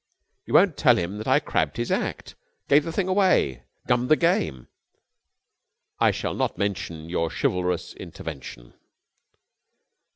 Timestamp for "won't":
0.55-0.77